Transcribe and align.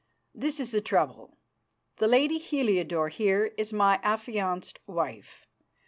This 0.33 0.59
is 0.59 0.71
the 0.71 0.81
trouble. 0.81 1.37
The 1.97 2.07
lady 2.07 2.39
Heliodore 2.39 3.09
here 3.09 3.53
is 3.55 3.71
my 3.71 3.99
affianced 4.01 4.79
wife. 4.87 5.45